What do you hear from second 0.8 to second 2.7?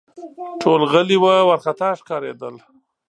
غلي وه، وارخطا ښکارېدل